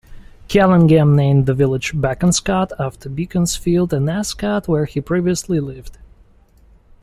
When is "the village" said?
1.45-1.93